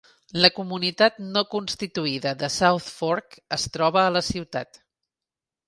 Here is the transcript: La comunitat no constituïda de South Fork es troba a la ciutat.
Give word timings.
La 0.43 0.49
comunitat 0.53 1.19
no 1.35 1.43
constituïda 1.51 2.33
de 2.41 2.51
South 2.55 2.89
Fork 2.95 3.39
es 3.61 3.69
troba 3.79 4.05
a 4.07 4.17
la 4.19 4.25
ciutat. 4.33 4.85